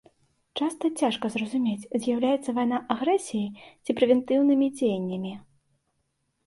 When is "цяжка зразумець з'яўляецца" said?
1.03-2.49